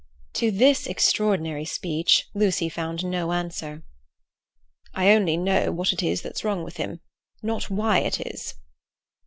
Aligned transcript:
To 0.33 0.49
this 0.49 0.87
extraordinary 0.87 1.63
speech 1.63 2.25
Lucy 2.33 2.69
found 2.69 3.05
no 3.05 3.31
answer. 3.33 3.83
"I 4.95 5.11
only 5.13 5.37
know 5.37 5.71
what 5.71 5.93
it 5.93 6.01
is 6.01 6.23
that's 6.23 6.43
wrong 6.43 6.63
with 6.63 6.77
him; 6.77 7.01
not 7.43 7.69
why 7.69 7.99
it 7.99 8.19
is." 8.19 8.55